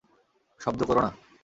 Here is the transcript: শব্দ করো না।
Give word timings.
শব্দ 0.61 0.79
করো 0.83 1.01
না। 1.01 1.11